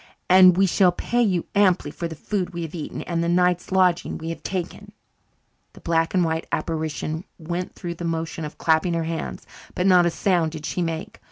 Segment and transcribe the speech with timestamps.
[0.27, 3.71] And we shall pay you amply for the food we have eaten and the night's
[3.71, 4.93] lodging we have taken."
[5.73, 9.45] The black and white apparition went through the motion of clapping her hands,
[9.75, 11.19] but not a sound did she make.